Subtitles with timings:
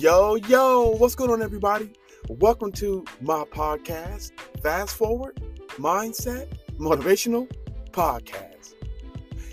[0.00, 1.92] Yo, yo, what's going on, everybody?
[2.26, 4.32] Welcome to my podcast,
[4.62, 5.38] Fast Forward
[5.72, 7.46] Mindset Motivational
[7.90, 8.76] Podcast.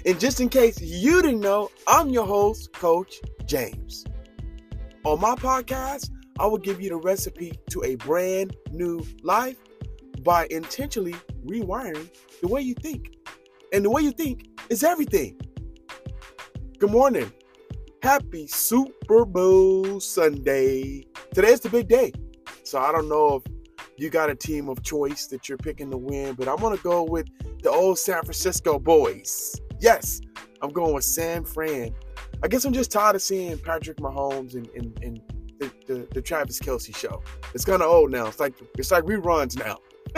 [0.05, 3.15] And just in case you didn't know, I'm your host, Coach
[3.45, 4.05] James.
[5.03, 9.57] On my podcast, I will give you the recipe to a brand new life
[10.23, 13.17] by intentionally rewiring the way you think.
[13.73, 15.41] And the way you think is everything.
[16.79, 17.33] Good morning.
[18.03, 21.05] Happy Super Bowl Sunday.
[21.33, 22.13] Today's the big day.
[22.63, 23.43] So I don't know if
[23.97, 26.83] you got a team of choice that you're picking to win, but I'm going to
[26.83, 27.27] go with
[27.63, 29.59] the old San Francisco boys.
[29.79, 30.21] Yes,
[30.61, 31.95] I'm going with San Fran.
[32.43, 35.21] I guess I'm just tired of seeing Patrick Mahomes and, and, and
[35.59, 37.23] the, the, the Travis Kelce show.
[37.55, 38.27] It's kind of old now.
[38.27, 39.79] It's like it's like reruns now.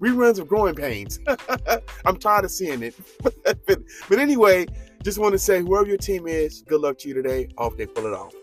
[0.00, 1.18] reruns of growing pains.
[2.04, 2.94] I'm tired of seeing it.
[3.22, 4.66] but, but anyway,
[5.06, 7.46] just want to say, whoever your team is, good luck to you today.
[7.56, 8.34] I hope they pull it off.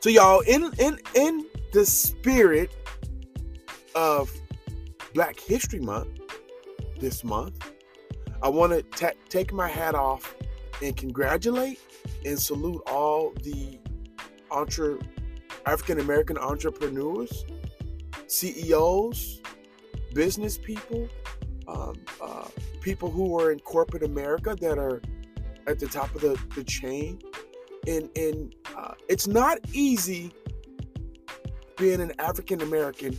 [0.00, 2.74] So, y'all, in in in the spirit
[3.94, 4.32] of
[5.12, 6.08] Black History Month
[6.98, 7.70] this month,
[8.42, 10.34] I want to ta- take my hat off
[10.80, 11.78] and congratulate
[12.24, 13.78] and salute all the
[14.50, 15.00] entre-
[15.66, 17.44] African American entrepreneurs,
[18.26, 19.42] CEOs,
[20.14, 21.10] business people,
[21.68, 22.48] um, uh,
[22.80, 25.02] people who are in corporate America that are
[25.66, 27.20] at the top of the, the chain.
[27.86, 30.32] And, and uh, it's not easy
[31.76, 33.18] being an African American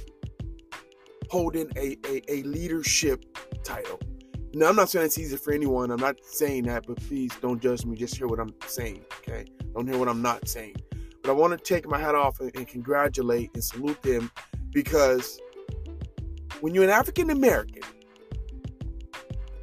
[1.30, 3.26] holding a, a, a, leadership
[3.64, 4.00] title.
[4.54, 5.90] Now, I'm not saying it's easy for anyone.
[5.90, 7.98] I'm not saying that, but please don't judge me.
[7.98, 9.46] Just hear what I'm saying, okay?
[9.74, 10.76] Don't hear what I'm not saying.
[11.24, 14.30] But I want to take my hat off and, and congratulate and salute them
[14.72, 15.40] because
[16.62, 17.82] when you're an African American,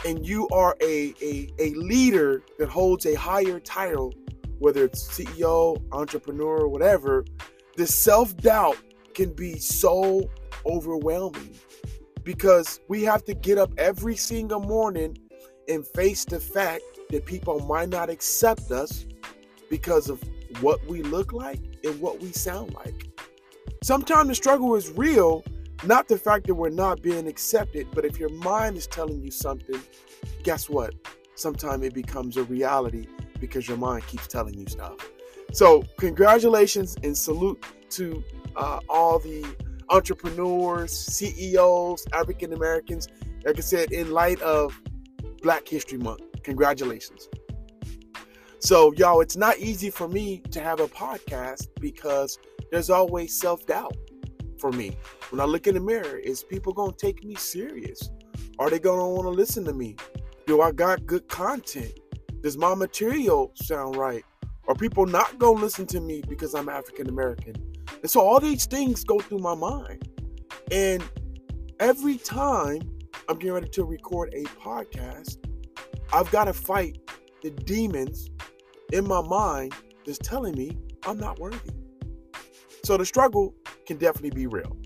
[0.04, 4.14] and you are a, a, a leader that holds a higher title,
[4.58, 7.24] whether it's CEO, entrepreneur, or whatever,
[7.76, 8.76] the self doubt
[9.14, 10.28] can be so
[10.66, 11.54] overwhelming
[12.24, 15.16] because we have to get up every single morning
[15.68, 19.06] and face the fact that people might not accept us
[19.68, 20.22] because of
[20.60, 23.06] what we look like and what we sound like.
[23.82, 25.44] Sometimes the struggle is real
[25.84, 29.30] not the fact that we're not being accepted, but if your mind is telling you
[29.30, 29.80] something,
[30.42, 30.94] guess what?
[31.34, 33.06] Sometimes it becomes a reality
[33.38, 34.96] because your mind keeps telling you stuff.
[35.52, 38.22] So, congratulations and salute to
[38.56, 39.44] uh, all the
[39.88, 43.08] entrepreneurs, CEOs, African Americans.
[43.44, 44.78] Like I said, in light of
[45.42, 47.28] Black History Month, congratulations.
[48.58, 52.38] So, y'all, it's not easy for me to have a podcast because
[52.70, 53.96] there's always self doubt
[54.60, 54.96] for me.
[55.30, 58.10] When I look in the mirror, is people gonna take me serious?
[58.58, 59.96] Are they gonna want to listen to me?
[60.46, 61.98] Do I got good content?
[62.42, 64.24] Does my material sound right?
[64.68, 67.54] Are people not gonna listen to me because I'm African American?
[68.02, 70.08] And so all these things go through my mind.
[70.70, 71.02] And
[71.80, 72.80] every time
[73.28, 75.38] I'm getting ready to record a podcast,
[76.12, 76.98] I've got to fight
[77.42, 78.30] the demons
[78.92, 81.72] in my mind that's telling me I'm not worthy.
[82.84, 83.54] So the struggle
[83.90, 84.76] can definitely be real.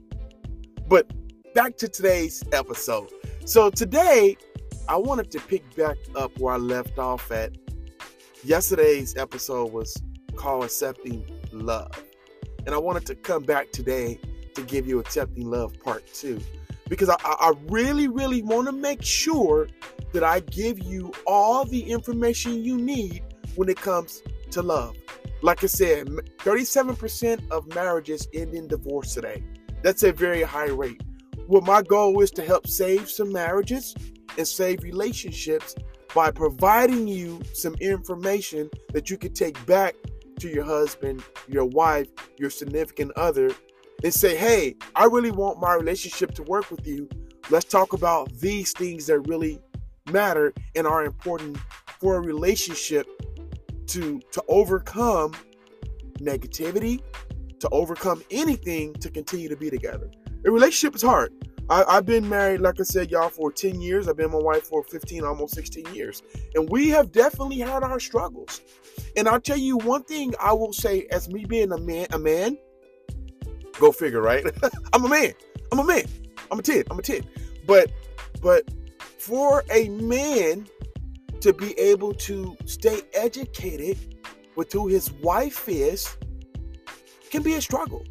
[0.88, 1.12] But
[1.54, 3.10] back to today's episode.
[3.44, 4.34] So today,
[4.88, 7.54] I wanted to pick back up where I left off at.
[8.44, 9.94] Yesterday's episode was
[10.36, 11.22] called Accepting
[11.52, 12.02] Love.
[12.64, 14.18] And I wanted to come back today
[14.54, 16.40] to give you Accepting Love Part 2.
[16.88, 19.68] Because I, I really, really want to make sure
[20.14, 23.22] that I give you all the information you need
[23.54, 24.22] when it comes
[24.52, 24.96] to love.
[25.44, 29.44] Like I said, 37% of marriages end in divorce today.
[29.82, 31.02] That's a very high rate.
[31.46, 33.94] Well, my goal is to help save some marriages
[34.38, 35.74] and save relationships
[36.14, 39.94] by providing you some information that you can take back
[40.38, 43.50] to your husband, your wife, your significant other,
[44.02, 47.06] and say, hey, I really want my relationship to work with you.
[47.50, 49.60] Let's talk about these things that really
[50.10, 51.58] matter and are important
[52.00, 53.06] for a relationship
[53.88, 55.34] to to overcome
[56.18, 57.02] negativity,
[57.60, 60.10] to overcome anything to continue to be together.
[60.44, 61.32] A relationship is hard.
[61.70, 64.06] I, have been married, like I said, y'all, for 10 years.
[64.06, 66.22] I've been my wife for 15, almost 16 years.
[66.54, 68.60] And we have definitely had our struggles.
[69.16, 72.18] And I'll tell you one thing I will say as me being a man, a
[72.18, 72.58] man,
[73.80, 74.44] go figure, right?
[74.92, 75.32] I'm a man.
[75.72, 76.04] I'm a man.
[76.50, 76.84] I'm a 10.
[76.90, 77.22] I'm a 10.
[77.66, 77.90] But
[78.42, 78.68] but
[79.18, 80.66] for a man
[81.44, 83.98] to be able to stay educated
[84.56, 86.16] with who his wife is
[87.28, 88.02] can be a struggle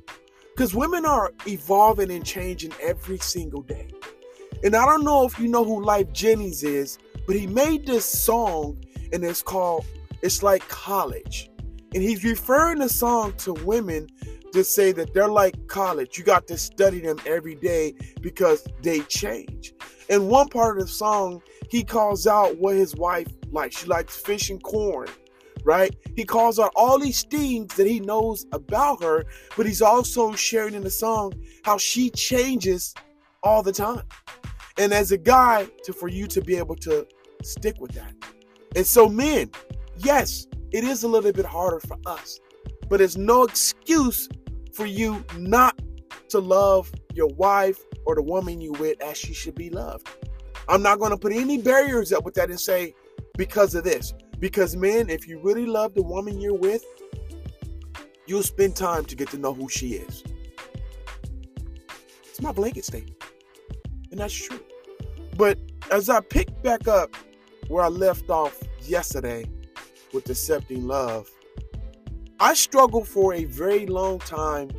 [0.56, 3.89] because women are evolving and changing every single day.
[4.63, 8.06] And I don't know if you know who Lyfe Jennings is, but he made this
[8.06, 8.77] song
[9.12, 9.83] and it's called
[10.21, 11.50] It's Like College.
[11.95, 14.09] And he's referring the song to women
[14.51, 16.19] to say that they're like college.
[16.19, 19.74] You got to study them every day because they change.
[20.07, 21.41] And one part of the song,
[21.74, 23.80] he calls out what his wife likes.
[23.80, 25.08] She likes fish and corn,
[25.64, 25.92] right?
[26.16, 29.25] He calls out all these things that he knows about her,
[29.58, 31.34] but he's also sharing in the song
[31.64, 32.94] how she changes
[33.42, 34.04] all the time.
[34.78, 37.08] And as a guy, to for you to be able to
[37.42, 38.14] stick with that.
[38.76, 39.50] And so, men,
[39.98, 42.40] yes, it is a little bit harder for us,
[42.88, 44.30] but it's no excuse
[44.76, 45.81] for you not
[46.30, 50.08] to love your wife or the woman you with as she should be loved.
[50.68, 52.94] I'm not going to put any barriers up with that and say
[53.38, 54.13] because of this.
[54.39, 56.83] Because man, if you really love the woman you're with,
[58.25, 60.24] you'll spend time to get to know who she is.
[62.25, 63.21] It's my blanket statement.
[64.12, 64.60] And that's true.
[65.38, 65.57] But
[65.92, 67.16] as I pick back up
[67.68, 69.45] where I left off yesterday
[70.13, 71.30] with accepting love,
[72.39, 74.69] I struggled for a very long time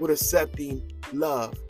[0.00, 1.61] with accepting love.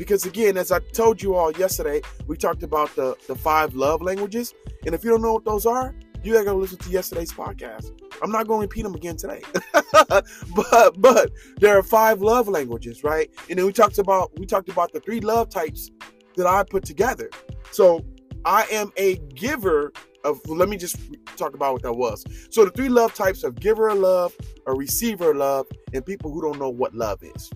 [0.00, 4.00] Because again, as I told you all yesterday, we talked about the, the five love
[4.00, 4.54] languages.
[4.86, 5.94] And if you don't know what those are,
[6.24, 7.92] you gotta go listen to yesterday's podcast.
[8.22, 9.42] I'm not to repeat them again today.
[9.74, 13.30] but but there are five love languages, right?
[13.50, 15.90] And then we talked about we talked about the three love types
[16.36, 17.28] that I put together.
[17.70, 18.02] So
[18.46, 19.92] I am a giver
[20.24, 20.96] of let me just
[21.36, 22.24] talk about what that was.
[22.48, 24.34] So the three love types of giver of love,
[24.66, 27.50] a receiver of love, and people who don't know what love is.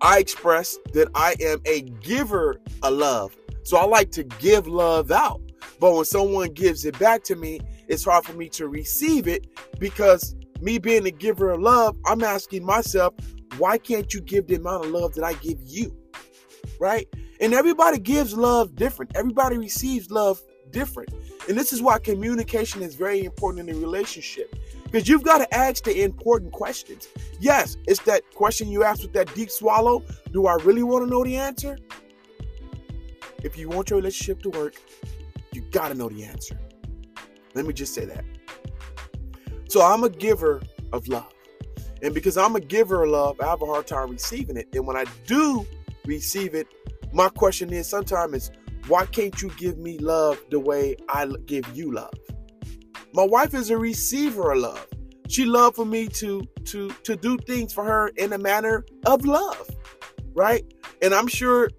[0.00, 3.36] I express that I am a giver of love.
[3.62, 5.40] So I like to give love out.
[5.78, 9.46] But when someone gives it back to me, it's hard for me to receive it
[9.78, 13.14] because me being a giver of love, I'm asking myself,
[13.58, 15.96] why can't you give the amount of love that I give you?
[16.78, 17.08] Right?
[17.40, 19.12] And everybody gives love different.
[19.16, 21.12] Everybody receives love different.
[21.48, 24.54] And this is why communication is very important in a relationship.
[24.90, 27.08] Because you've got to ask the important questions.
[27.38, 30.02] Yes, it's that question you ask with that deep swallow.
[30.32, 31.78] Do I really want to know the answer?
[33.44, 34.74] If you want your relationship to work,
[35.52, 36.58] you got to know the answer.
[37.54, 38.24] Let me just say that.
[39.68, 40.60] So I'm a giver
[40.92, 41.32] of love.
[42.02, 44.68] And because I'm a giver of love, I have a hard time receiving it.
[44.74, 45.66] And when I do
[46.04, 46.66] receive it,
[47.12, 48.50] my question is sometimes is
[48.88, 52.14] why can't you give me love the way I give you love?
[53.12, 54.86] My wife is a receiver of love.
[55.28, 59.24] She loved for me to to to do things for her in a manner of
[59.24, 59.68] love,
[60.34, 60.64] right?
[61.02, 61.70] And I'm sure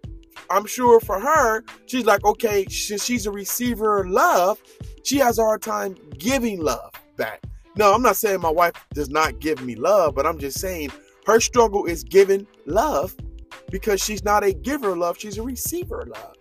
[0.50, 4.62] I'm sure for her, she's like, okay, since she's a receiver of love,
[5.04, 7.44] she has a hard time giving love back.
[7.78, 10.92] No, I'm not saying my wife does not give me love, but I'm just saying
[11.26, 13.16] her struggle is giving love
[13.70, 16.36] because she's not a giver of love, she's a receiver of love.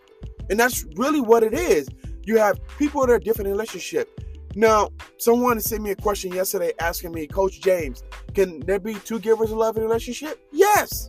[0.48, 1.88] And that's really what it is.
[2.24, 4.20] You have people that are different in relationship.
[4.54, 8.02] Now, someone sent me a question yesterday asking me, Coach James,
[8.34, 10.40] can there be two givers of love in a relationship?
[10.50, 11.08] Yes,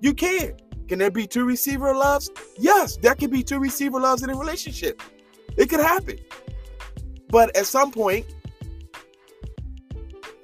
[0.00, 0.56] you can.
[0.88, 2.30] Can there be two receiver loves?
[2.58, 5.00] Yes, there can be two receiver loves in a relationship.
[5.56, 6.18] It could happen.
[7.28, 8.26] But at some point,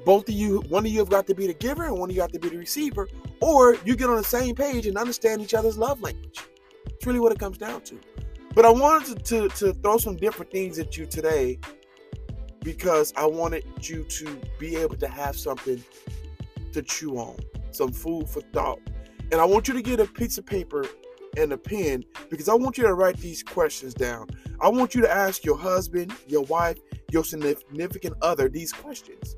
[0.04, 2.16] both of you, one of you have got to be the giver and one of
[2.16, 3.08] you have to be the receiver,
[3.40, 6.40] or you get on the same page and understand each other's love language.
[6.86, 8.00] It's really what it comes down to.
[8.54, 11.58] But I wanted to, to, to throw some different things at you today
[12.62, 15.82] because I wanted you to be able to have something
[16.72, 17.36] to chew on,
[17.70, 18.81] some food for thought.
[19.31, 20.84] And I want you to get a piece of paper
[21.36, 24.28] and a pen because I want you to write these questions down.
[24.60, 26.78] I want you to ask your husband, your wife,
[27.10, 29.36] your significant other these questions.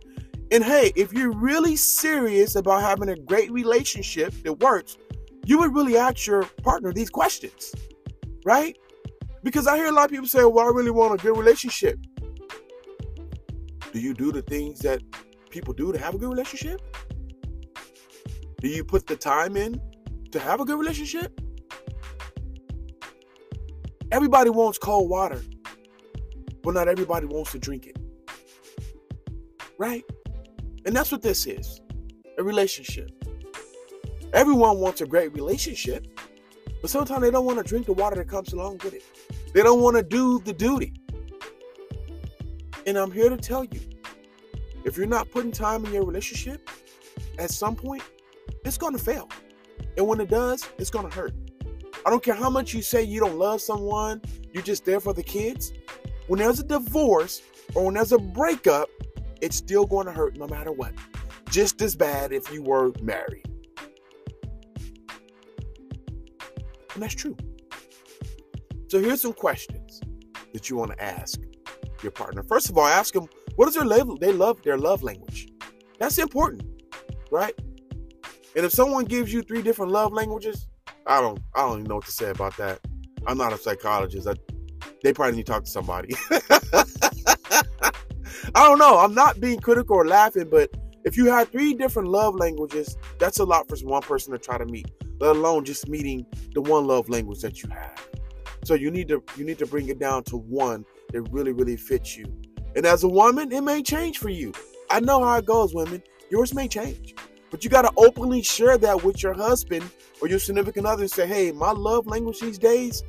[0.50, 4.98] And hey, if you're really serious about having a great relationship that works,
[5.46, 7.74] you would really ask your partner these questions,
[8.44, 8.76] right?
[9.42, 11.98] Because I hear a lot of people say, well, I really want a good relationship.
[13.94, 15.00] Do you do the things that
[15.50, 16.80] people do to have a good relationship?
[18.60, 19.80] Do you put the time in
[20.32, 21.40] to have a good relationship?
[24.10, 25.40] Everybody wants cold water,
[26.64, 27.96] but not everybody wants to drink it.
[29.78, 30.02] Right?
[30.84, 31.80] And that's what this is
[32.36, 33.12] a relationship.
[34.32, 36.04] Everyone wants a great relationship,
[36.80, 39.04] but sometimes they don't want to drink the water that comes along with it.
[39.52, 40.94] They don't want to do the duty.
[42.86, 43.80] And I'm here to tell you
[44.84, 46.68] if you're not putting time in your relationship,
[47.38, 48.02] at some point,
[48.64, 49.28] it's going to fail.
[49.96, 51.32] And when it does, it's going to hurt.
[52.06, 54.20] I don't care how much you say you don't love someone,
[54.52, 55.72] you're just there for the kids.
[56.26, 57.42] When there's a divorce
[57.74, 58.88] or when there's a breakup,
[59.40, 60.92] it's still going to hurt no matter what.
[61.50, 63.46] Just as bad if you were married.
[66.92, 67.36] And that's true.
[68.88, 70.00] So here's some questions
[70.52, 71.40] that you want to ask
[72.04, 72.44] your partner.
[72.44, 75.48] First of all, ask them what is their love they love their love language.
[75.98, 76.62] That's important,
[77.30, 77.54] right?
[78.56, 80.68] And if someone gives you three different love languages,
[81.06, 82.80] I don't I don't even know what to say about that.
[83.26, 84.28] I'm not a psychologist.
[84.28, 84.34] I,
[85.02, 86.14] they probably need to talk to somebody.
[88.54, 88.98] I don't know.
[88.98, 90.70] I'm not being critical or laughing, but
[91.04, 94.58] if you had three different love languages, that's a lot for one person to try
[94.58, 98.08] to meet, let alone just meeting the one love language that you have.
[98.64, 101.76] So you need to you need to bring it down to one that really, really
[101.76, 102.26] fits you.
[102.74, 104.52] And as a woman, it may change for you.
[104.90, 106.02] I know how it goes, women.
[106.28, 107.14] Yours may change.
[107.52, 109.88] But you got to openly share that with your husband
[110.20, 113.04] or your significant other and say, hey, my love language these days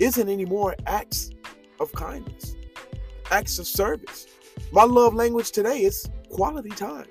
[0.00, 1.30] isn't anymore acts
[1.78, 2.56] of kindness,
[3.30, 4.26] acts of service.
[4.72, 7.06] My love language today is quality time,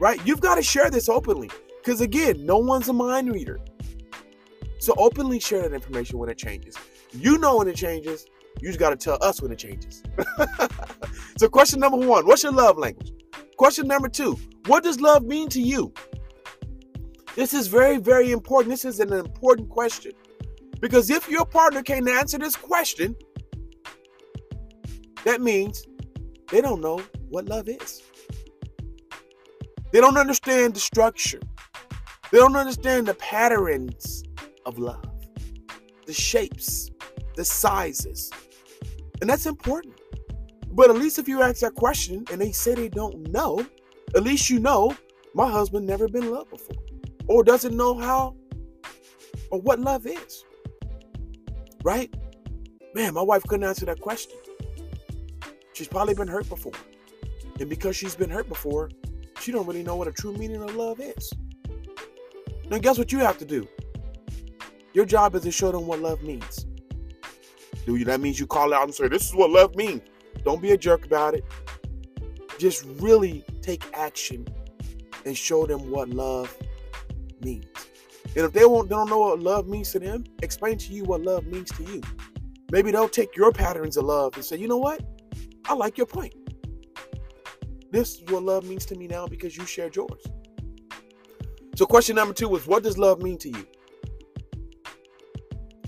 [0.00, 0.20] right?
[0.26, 1.48] You've got to share this openly
[1.78, 3.60] because, again, no one's a mind reader.
[4.80, 6.74] So openly share that information when it changes.
[7.12, 8.26] You know when it changes.
[8.60, 10.02] You just got to tell us when it changes.
[11.38, 13.12] so, question number one What's your love language?
[13.56, 15.92] Question number two What does love mean to you?
[17.36, 18.70] This is very, very important.
[18.70, 20.12] This is an important question.
[20.80, 23.14] Because if your partner can't answer this question,
[25.24, 25.86] that means
[26.50, 28.02] they don't know what love is.
[29.92, 31.40] They don't understand the structure.
[32.30, 34.22] They don't understand the patterns
[34.64, 35.04] of love,
[36.06, 36.90] the shapes,
[37.36, 38.30] the sizes.
[39.20, 40.00] And that's important.
[40.72, 43.66] But at least if you ask that question and they say they don't know,
[44.14, 44.96] at least you know
[45.34, 46.76] my husband never been loved before
[47.28, 48.34] or doesn't know how
[49.50, 50.44] or what love is.
[51.82, 52.12] Right?
[52.94, 54.36] Man, my wife couldn't answer that question.
[55.72, 56.72] She's probably been hurt before.
[57.58, 58.90] And because she's been hurt before,
[59.40, 61.32] she don't really know what a true meaning of love is.
[62.68, 63.66] Now guess what you have to do?
[64.92, 66.66] Your job is to show them what love means.
[67.90, 70.02] Do you that means you call out and say, This is what love means.
[70.44, 71.44] Don't be a jerk about it.
[72.56, 74.46] Just really take action
[75.26, 76.56] and show them what love
[77.40, 77.66] means.
[78.36, 81.02] And if they won't they don't know what love means to them, explain to you
[81.02, 82.00] what love means to you.
[82.70, 85.02] Maybe they'll take your patterns of love and say, you know what?
[85.64, 86.34] I like your point.
[87.90, 90.24] This is what love means to me now because you shared yours.
[91.74, 93.66] So question number two was what does love mean to you?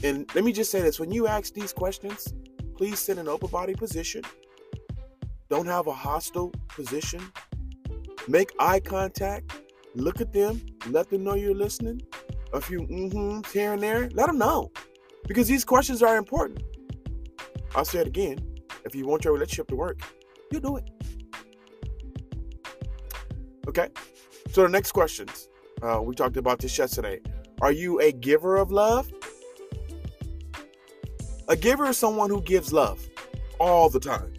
[0.02, 2.34] And let me just say this when you ask these questions,
[2.76, 4.22] please sit in an open body position.
[5.48, 7.20] Don't have a hostile position.
[8.26, 9.52] Make eye contact.
[9.94, 10.60] Look at them.
[10.88, 12.02] Let them know you're listening.
[12.52, 14.08] A few mm-hms here and there.
[14.12, 14.72] Let them know.
[15.28, 16.62] Because these questions are important.
[17.74, 18.38] I'll say it again.
[18.84, 20.00] If you want your relationship to work,
[20.50, 20.90] you do it.
[23.68, 23.88] Okay.
[24.50, 25.48] So the next questions.
[25.80, 27.20] Uh, we talked about this yesterday.
[27.60, 29.10] Are you a giver of love?
[31.48, 33.06] A giver is someone who gives love
[33.58, 34.32] all the time.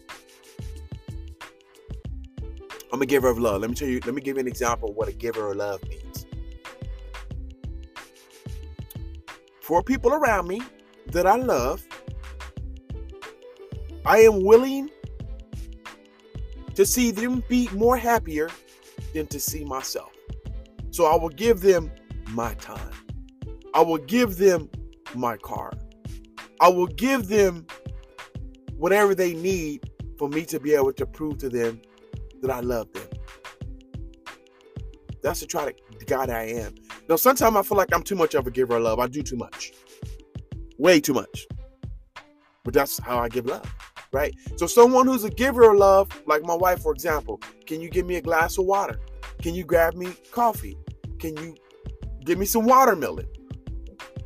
[2.92, 3.62] I'm a giver of love.
[3.62, 5.58] Let me tell you, let me give you an example of what a giver of
[5.58, 6.26] love means.
[9.62, 10.62] For people around me
[11.08, 11.86] that I love,
[14.06, 14.90] I am willing
[16.76, 18.50] to see them be more happier
[19.14, 20.12] than to see myself.
[20.92, 21.92] So I will give them
[22.30, 22.92] my time.
[23.74, 24.70] I will give them
[25.16, 25.72] my car.
[26.60, 27.66] I will give them
[28.78, 31.82] whatever they need for me to be able to prove to them
[32.42, 33.08] that I love them.
[35.22, 36.76] That's the try the God I am.
[37.08, 39.00] Now, sometimes I feel like I'm too much of a giver of love.
[39.00, 39.74] I do too much,
[40.78, 41.48] way too much.
[42.64, 43.74] But that's how I give love,
[44.12, 44.34] right?
[44.58, 48.06] So, someone who's a giver of love, like my wife, for example, can you give
[48.06, 49.00] me a glass of water?
[49.42, 50.78] Can you grab me coffee?
[51.20, 51.56] Can you
[52.26, 53.28] give me some watermelon?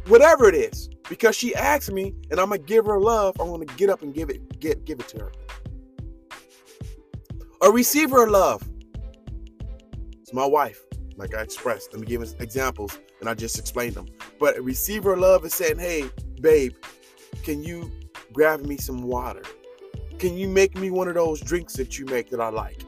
[0.08, 3.40] Whatever it is, because she asked me, and I'm gonna give her love.
[3.40, 5.32] I'm gonna get up and give it, get give it to her.
[7.62, 8.68] A receiver of love.
[10.22, 10.82] It's my wife,
[11.16, 11.94] like I expressed.
[11.94, 14.08] Let me give examples, and I just explained them.
[14.40, 16.06] But a receiver of love is saying, "Hey,
[16.42, 16.74] babe,
[17.44, 17.92] can you
[18.34, 19.44] grab me some water?
[20.20, 22.84] Can you make me one of those drinks that you make that I like?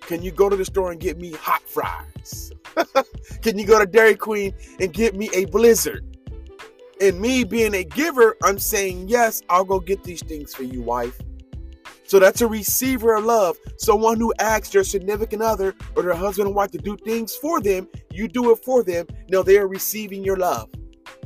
[0.00, 2.52] Can you go to the store and get me hot fries?
[3.42, 6.04] Can you go to Dairy Queen and get me a blizzard?
[7.00, 10.82] And me being a giver, I'm saying, yes, I'll go get these things for you,
[10.82, 11.18] wife.
[12.04, 13.56] So that's a receiver of love.
[13.78, 17.60] Someone who asks their significant other or their husband and wife to do things for
[17.60, 19.06] them, you do it for them.
[19.28, 20.68] Now they are receiving your love.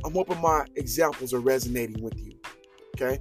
[0.05, 2.33] I'm hoping my examples are resonating with you.
[2.95, 3.19] Okay?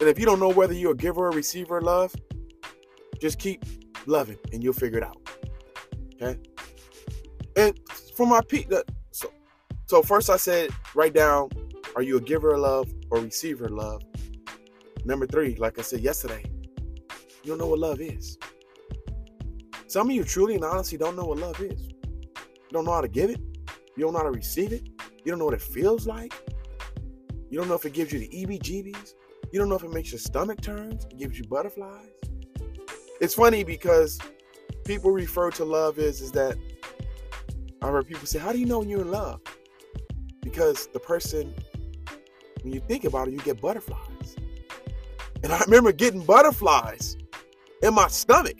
[0.00, 2.14] And if you don't know whether you're a giver or a receiver of love,
[3.20, 3.64] just keep
[4.06, 5.30] loving and you'll figure it out.
[6.20, 6.38] Okay?
[7.56, 7.78] And
[8.16, 8.82] for my people,
[9.88, 11.48] so first I said write down
[11.96, 14.02] are you a giver of love or receiver of love?
[15.04, 16.44] Number three, like I said yesterday,
[17.42, 18.38] you don't know what love is.
[19.86, 21.88] Some of you truly and honestly don't know what love is.
[21.88, 23.40] You don't know how to give it.
[23.96, 24.86] You don't know how to receive it.
[25.24, 26.34] You don't know what it feels like.
[27.48, 29.14] You don't know if it gives you the EBGBs.
[29.50, 31.06] You don't know if it makes your stomach turns.
[31.06, 32.10] It gives you butterflies.
[33.22, 34.18] It's funny because
[34.84, 36.58] people refer to love is is that
[37.80, 39.40] I heard people say, "How do you know when you're in love?"
[40.50, 41.54] Because the person,
[42.62, 44.36] when you think about it, you get butterflies.
[45.42, 47.16] And I remember getting butterflies
[47.82, 48.56] in my stomach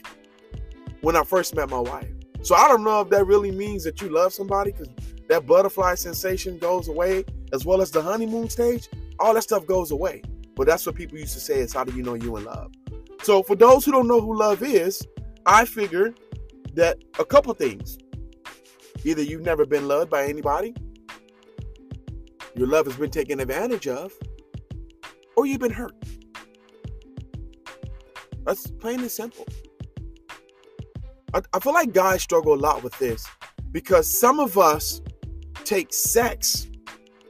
[1.00, 2.11] when I first met my wife.
[2.42, 4.88] So I don't know if that really means that you love somebody because
[5.28, 8.88] that butterfly sensation goes away, as well as the honeymoon stage.
[9.18, 10.23] All that stuff goes away.
[10.54, 12.71] But that's what people used to say is how do you know you in love?
[13.23, 15.02] So for those who don't know who love is,
[15.47, 16.14] I figure
[16.75, 17.97] that a couple things.
[19.04, 20.75] Either you've never been loved by anybody,
[22.59, 24.12] your love has been taken advantage of,
[25.37, 25.95] or you've been hurt.
[28.45, 29.47] That's plain and simple.
[31.35, 33.27] I, I feel like guys struggle a lot with this
[33.71, 35.00] because some of us
[35.65, 36.67] take sex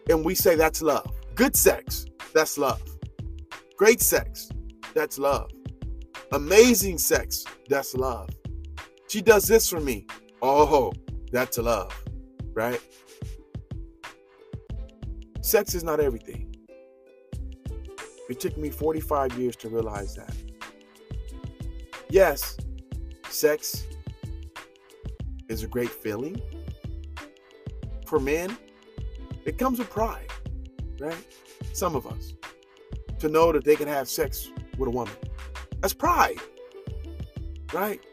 [0.09, 1.13] and we say that's love.
[1.35, 2.81] Good sex, that's love.
[3.77, 4.49] Great sex,
[4.95, 5.51] that's love.
[6.33, 8.31] Amazing sex, that's love.
[9.09, 10.07] She does this for me.
[10.41, 10.93] Oh,
[11.33, 11.93] that's love,
[12.55, 12.81] right?
[15.49, 16.55] Sex is not everything.
[18.29, 20.37] It took me 45 years to realize that.
[22.11, 22.59] Yes,
[23.31, 23.87] sex
[25.49, 26.39] is a great feeling.
[28.05, 28.59] For men,
[29.47, 30.31] it comes with pride,
[31.01, 31.27] right?
[31.73, 32.35] Some of us.
[33.21, 35.15] To know that they can have sex with a woman.
[35.81, 36.37] That's pride,
[37.73, 38.05] right?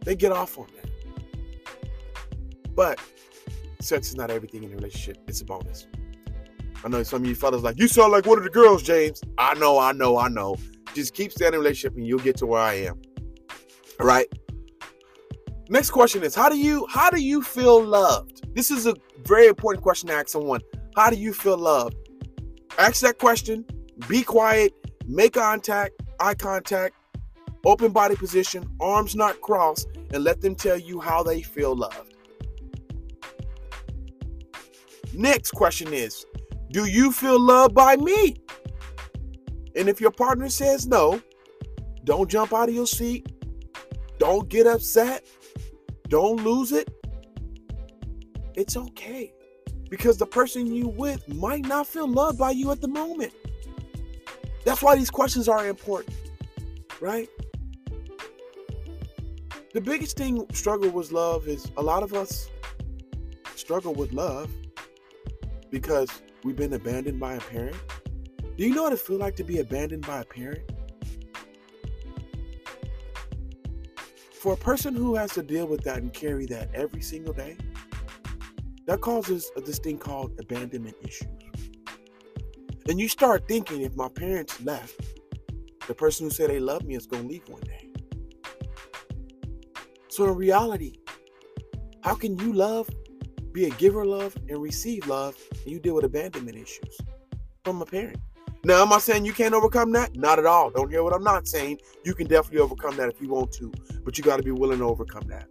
[0.00, 0.90] They get off on that.
[2.74, 2.98] But
[3.80, 5.86] sex is not everything in a relationship, it's a bonus.
[6.84, 9.22] I know some of you fellas like, you sound like one of the girls, James.
[9.38, 10.56] I know, I know, I know.
[10.94, 13.00] Just keep staying in relationship and you'll get to where I am.
[14.00, 14.26] All right.
[15.68, 18.54] Next question is how do you how do you feel loved?
[18.54, 20.60] This is a very important question to ask someone.
[20.96, 21.96] How do you feel loved?
[22.78, 23.64] Ask that question,
[24.08, 24.72] be quiet,
[25.06, 26.94] make contact, eye contact,
[27.64, 32.14] open body position, arms not crossed, and let them tell you how they feel loved.
[35.14, 36.26] Next question is
[36.72, 38.38] Do you feel loved by me?
[39.76, 41.20] And if your partner says no,
[42.04, 43.30] don't jump out of your seat.
[44.18, 45.24] Don't get upset.
[46.08, 46.90] Don't lose it.
[48.54, 49.32] It's okay.
[49.90, 53.34] Because the person you with might not feel loved by you at the moment.
[54.64, 56.16] That's why these questions are important,
[57.00, 57.28] right?
[59.74, 62.48] The biggest thing struggle with love is a lot of us
[63.56, 64.50] struggle with love
[65.70, 66.08] because
[66.44, 67.76] we've been abandoned by a parent.
[68.56, 70.60] Do you know what it feels like to be abandoned by a parent?
[74.34, 77.56] For a person who has to deal with that and carry that every single day,
[78.86, 81.28] that causes this thing called abandonment issues.
[82.88, 85.00] And you start thinking if my parents left,
[85.86, 87.90] the person who said they love me is going to leave one day.
[90.08, 90.94] So in reality,
[92.02, 92.90] how can you love,
[93.52, 96.98] be a giver of love, and receive love, and you deal with abandonment issues
[97.64, 98.18] from a parent?
[98.64, 100.14] Now, am I saying you can't overcome that?
[100.14, 100.70] Not at all.
[100.70, 101.80] Don't hear what I'm not saying.
[102.04, 103.72] You can definitely overcome that if you want to,
[104.04, 105.48] but you got to be willing to overcome that.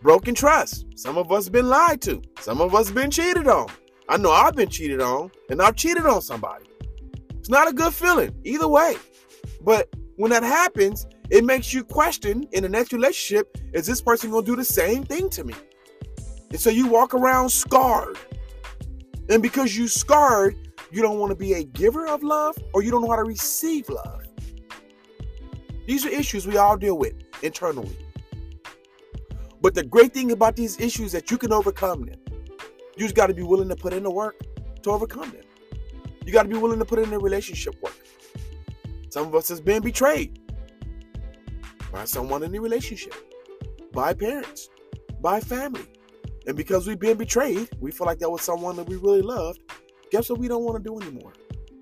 [0.00, 0.86] Broken trust.
[0.94, 2.22] Some of us been lied to.
[2.40, 3.68] Some of us been cheated on.
[4.08, 6.64] I know I've been cheated on, and I've cheated on somebody.
[7.38, 8.96] It's not a good feeling either way.
[9.62, 14.30] But when that happens, it makes you question in the next relationship, is this person
[14.30, 15.54] going to do the same thing to me?
[16.50, 18.18] And so you walk around scarred.
[19.28, 20.56] And because you scarred,
[20.90, 23.24] you don't want to be a giver of love or you don't know how to
[23.24, 24.22] receive love.
[25.86, 27.96] These are issues we all deal with internally.
[29.62, 32.18] But the great thing about these issues is that you can overcome them.
[32.96, 34.36] You just got to be willing to put in the work
[34.82, 35.42] to overcome them.
[36.24, 37.96] You got to be willing to put in the relationship work.
[39.10, 40.38] Some of us has been betrayed
[41.92, 43.14] by someone in the relationship,
[43.92, 44.68] by parents,
[45.20, 45.86] by family.
[46.46, 49.60] And because we've been betrayed, we feel like that was someone that we really loved
[50.10, 51.32] Guess what we don't want to do anymore?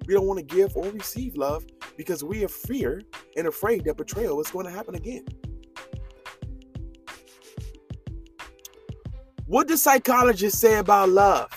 [0.06, 1.64] We don't want to give or receive love
[1.96, 3.00] because we are fear
[3.36, 5.24] and afraid that betrayal is going to happen again.
[9.46, 11.50] What do psychologists say about love?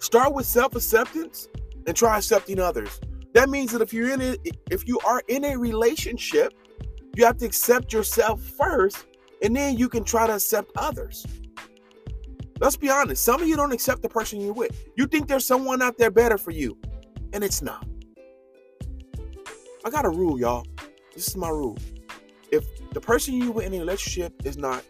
[0.00, 1.48] Start with self-acceptance
[1.86, 3.00] and try accepting others.
[3.32, 6.52] That means that if you're in it, if you are in a relationship,
[7.14, 9.06] you have to accept yourself first,
[9.42, 11.26] and then you can try to accept others.
[12.58, 13.22] Let's be honest.
[13.22, 14.88] Some of you don't accept the person you're with.
[14.96, 16.78] You think there's someone out there better for you,
[17.32, 17.86] and it's not.
[19.84, 20.66] I got a rule, y'all.
[21.14, 21.78] This is my rule.
[22.50, 24.82] if the person you with in a relationship is not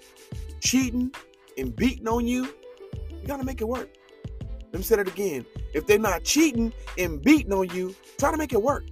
[0.61, 1.13] cheating
[1.59, 2.45] and beating on you,
[3.11, 3.89] you gotta make it work.
[4.73, 5.47] Let me say that again.
[5.75, 8.85] If they're not cheating and beating on you, try to make it work.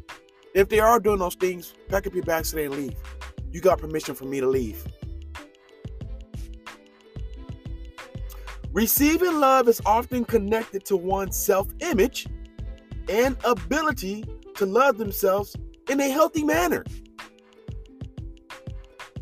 [0.55, 2.95] If they are doing those things, pack up your bags and leave.
[3.51, 4.85] You got permission for me to leave.
[8.75, 12.27] Receiving love is often connected to one's self image
[13.09, 14.25] and ability
[14.57, 15.55] to love themselves
[15.89, 16.85] in a healthy manner.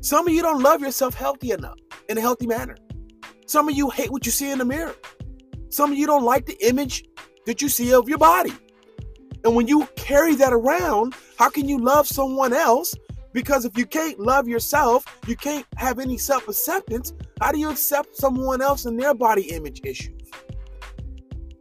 [0.00, 1.76] Some of you don't love yourself healthy enough
[2.08, 2.76] in a healthy manner.
[3.44, 4.94] Some of you hate what you see in the mirror.
[5.68, 7.04] Some of you don't like the image
[7.44, 8.54] that you see of your body.
[9.44, 12.94] And when you carry that around, how can you love someone else?
[13.34, 17.12] Because if you can't love yourself, you can't have any self acceptance.
[17.42, 20.31] How do you accept someone else and their body image issues?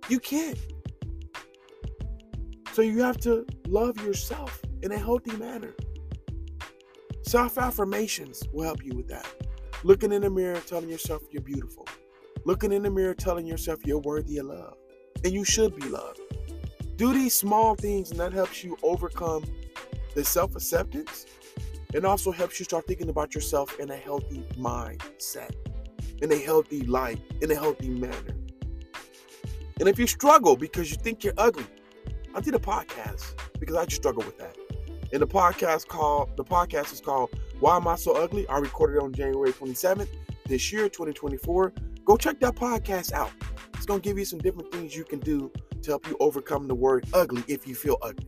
[0.09, 0.59] You can't.
[2.73, 5.73] So you have to love yourself in a healthy manner.
[7.23, 9.27] Self affirmations will help you with that.
[9.83, 11.87] Looking in the mirror, telling yourself you're beautiful.
[12.45, 14.77] Looking in the mirror, telling yourself you're worthy of love.
[15.23, 16.19] And you should be loved.
[16.95, 19.45] Do these small things, and that helps you overcome
[20.13, 21.25] the self acceptance
[21.93, 25.51] and also helps you start thinking about yourself in a healthy mindset,
[26.21, 28.35] in a healthy light, in a healthy manner.
[29.79, 31.65] And if you struggle because you think you're ugly,
[32.35, 34.55] I did a podcast because I just struggle with that.
[35.11, 38.47] And the podcast called the podcast is called Why Am I So Ugly?
[38.47, 40.07] I recorded it on January 27th
[40.45, 41.73] this year, 2024.
[42.05, 43.31] Go check that podcast out.
[43.73, 46.75] It's gonna give you some different things you can do to help you overcome the
[46.75, 48.27] word ugly if you feel ugly.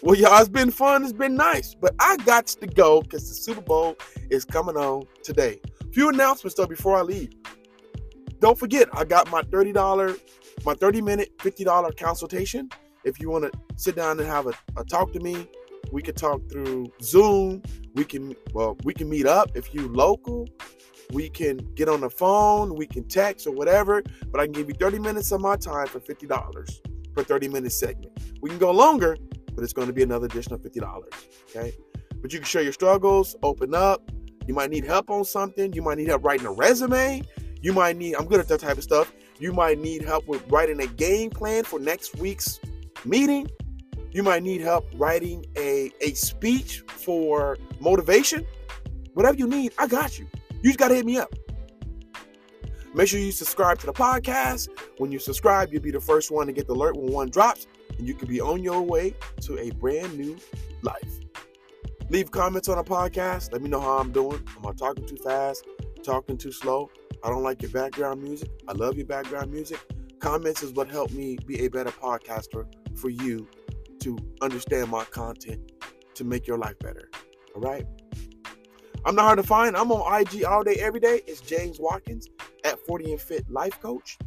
[0.00, 1.02] Well, y'all, it's been fun.
[1.02, 1.74] It's been nice.
[1.74, 3.96] But I got to go because the Super Bowl
[4.30, 5.60] is coming on today.
[5.92, 7.30] Few announcements though before I leave.
[8.38, 10.20] Don't forget, I got my $30,
[10.64, 12.68] my 30 minute, $50 consultation.
[13.04, 15.48] If you want to sit down and have a, a talk to me,
[15.90, 17.62] we could talk through Zoom.
[17.94, 20.46] We can, well, we can meet up if you local.
[21.12, 24.68] We can get on the phone, we can text or whatever, but I can give
[24.68, 28.12] you 30 minutes of my time for $50 per 30 minute segment.
[28.42, 29.16] We can go longer,
[29.58, 31.02] but it's going to be another additional $50.
[31.50, 31.76] Okay.
[32.22, 34.08] But you can share your struggles, open up.
[34.46, 35.72] You might need help on something.
[35.72, 37.24] You might need help writing a resume.
[37.60, 39.12] You might need, I'm good at that type of stuff.
[39.40, 42.60] You might need help with writing a game plan for next week's
[43.04, 43.48] meeting.
[44.12, 48.46] You might need help writing a, a speech for motivation.
[49.14, 50.28] Whatever you need, I got you.
[50.62, 51.34] You just got to hit me up.
[52.94, 54.68] Make sure you subscribe to the podcast.
[54.98, 57.66] When you subscribe, you'll be the first one to get the alert when one drops,
[57.96, 60.36] and you can be on your way to a brand new
[60.82, 61.20] life.
[62.10, 63.52] Leave comments on the podcast.
[63.52, 64.42] Let me know how I'm doing.
[64.56, 65.66] Am I talking too fast?
[66.02, 66.90] Talking too slow?
[67.22, 68.50] I don't like your background music.
[68.66, 69.78] I love your background music.
[70.20, 73.46] Comments is what helped me be a better podcaster for you
[74.00, 75.72] to understand my content
[76.14, 77.10] to make your life better.
[77.54, 77.86] All right?
[79.04, 79.76] I'm not hard to find.
[79.76, 81.22] I'm on IG all day, every day.
[81.26, 82.28] It's James Watkins
[82.64, 84.18] at 40 and Fit Life Coach.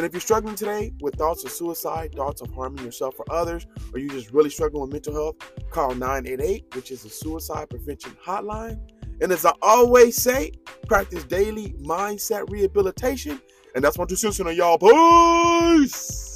[0.00, 3.66] And if you're struggling today with thoughts of suicide, thoughts of harming yourself or others,
[3.92, 5.36] or you just really struggling with mental health,
[5.68, 8.80] call 988, which is a suicide prevention hotline.
[9.20, 10.52] And as I always say,
[10.86, 13.42] practice daily mindset rehabilitation.
[13.74, 14.78] And that's my two cents on y'all.
[14.78, 16.29] Peace.